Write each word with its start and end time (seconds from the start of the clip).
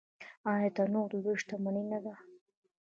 آیا 0.51 0.69
تنوع 0.75 1.05
د 1.11 1.15
دوی 1.23 1.35
شتمني 1.41 1.83
نه 1.91 1.99
ده؟ 2.05 2.13